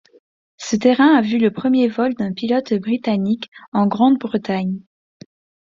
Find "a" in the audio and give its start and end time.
1.15-1.21